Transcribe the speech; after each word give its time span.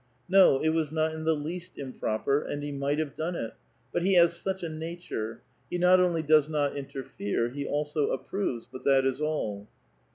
No, 0.27 0.57
it 0.59 0.69
was 0.69 0.91
not 0.91 1.13
in 1.13 1.25
the 1.25 1.35
least 1.35 1.77
improper, 1.77 2.41
and 2.41 2.63
he 2.63 2.71
might 2.71 2.97
have 2.97 3.13
done 3.13 3.35
it! 3.35 3.53
But 3.93 4.01
he 4.01 4.15
has 4.15 4.35
such 4.35 4.63
a 4.63 4.67
nature. 4.67 5.43
He 5.69 5.77
not 5.77 5.99
ouly 5.99 6.25
does 6.25 6.49
not 6.49 6.75
interfere; 6.75 7.49
he 7.49 7.67
also 7.67 8.09
approves, 8.09 8.65
but 8.65 8.83
that 8.83 9.05
is 9.05 9.21
all." 9.21 9.67